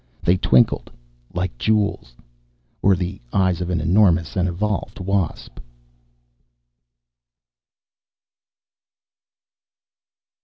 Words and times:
They 0.23 0.35
twinkled. 0.35 0.89
Like 1.31 1.55
jewels. 1.59 2.15
Or 2.81 2.95
the 2.95 3.21
eyes 3.31 3.61
of 3.61 3.69
an 3.69 3.79
enormous 3.79 4.35
and 4.35 4.49
evolved 4.49 4.99
wasp. 4.99 5.59